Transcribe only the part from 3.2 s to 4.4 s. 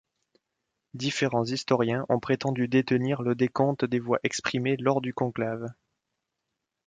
le décompte des voix